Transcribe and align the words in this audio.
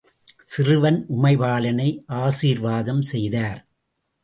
சிறுவன் 0.45 0.97
உமைபாலனை 1.09 1.87
ஆசீர்வாதம் 2.21 3.01
செய்தார். 3.01 3.61